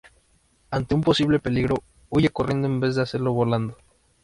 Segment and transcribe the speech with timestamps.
[0.71, 3.77] Ante un posible peligro, huye corriendo en vez de hacerlo volando.